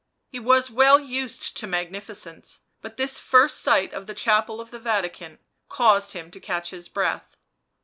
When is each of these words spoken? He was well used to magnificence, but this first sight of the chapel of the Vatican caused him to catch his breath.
He 0.31 0.39
was 0.39 0.71
well 0.71 0.99
used 0.99 1.55
to 1.57 1.67
magnificence, 1.67 2.57
but 2.81 2.97
this 2.97 3.19
first 3.19 3.59
sight 3.61 3.93
of 3.93 4.07
the 4.07 4.15
chapel 4.15 4.59
of 4.59 4.71
the 4.71 4.79
Vatican 4.79 5.37
caused 5.69 6.13
him 6.13 6.31
to 6.31 6.39
catch 6.39 6.71
his 6.71 6.89
breath. 6.89 7.37